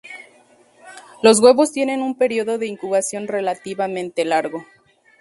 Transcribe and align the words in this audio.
Los 1.21 1.39
huevos 1.41 1.71
tienen 1.73 2.01
un 2.01 2.15
período 2.17 2.57
de 2.57 2.65
incubación 2.65 3.27
relativamente 3.27 4.25
largo. 4.25 4.65